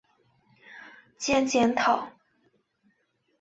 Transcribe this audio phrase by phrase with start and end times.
[1.19, 2.09] 兼检讨。